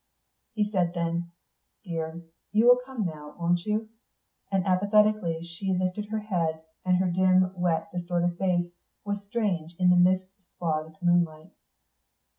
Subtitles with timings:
[0.55, 1.29] He said then,
[1.83, 3.89] "Dear, you will come now, won't you,"
[4.51, 8.71] and apathetically she lifted her head, and her dim, wet, distorted face
[9.05, 10.25] was strange in the mist
[10.57, 11.51] swathed moonlight.